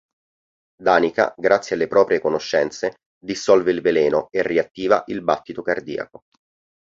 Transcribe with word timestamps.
Danica, 0.81 1.31
grazie 1.37 1.75
alle 1.75 1.85
proprie 1.87 2.19
conoscenze, 2.19 3.01
dissolve 3.23 3.69
il 3.69 3.81
veleno 3.81 4.29
e 4.31 4.41
riattiva 4.41 5.03
il 5.05 5.21
battito 5.21 5.61
cardiaco. 5.61 6.23